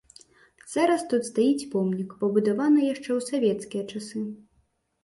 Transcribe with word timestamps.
Зараз 0.75 1.01
тут 1.11 1.27
стаіць 1.29 1.67
помнік, 1.75 2.17
пабудаваны 2.25 2.89
яшчэ 2.93 3.07
ў 3.17 3.21
савецкія 3.31 3.83
часы. 3.95 4.29